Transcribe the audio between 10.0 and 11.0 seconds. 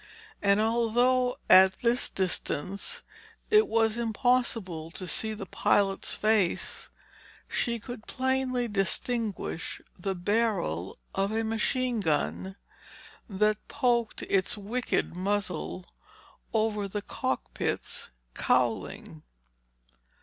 barrel